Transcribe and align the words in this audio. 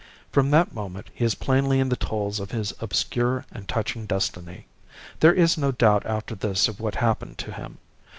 From 0.31 0.49
that 0.49 0.73
moment 0.73 1.11
he 1.13 1.23
is 1.23 1.35
plainly 1.35 1.79
in 1.79 1.89
the 1.89 1.95
toils 1.95 2.39
of 2.39 2.49
his 2.49 2.73
obscure 2.79 3.45
and 3.51 3.67
touching 3.67 4.07
destiny. 4.07 4.65
There 5.19 5.31
is 5.31 5.59
no 5.59 5.71
doubt 5.71 6.07
after 6.07 6.33
this 6.33 6.67
of 6.67 6.79
what 6.79 6.95
happened 6.95 7.37
to 7.37 7.51
him. 7.51 7.77